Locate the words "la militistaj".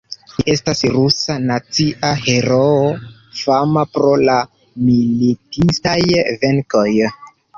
4.29-5.97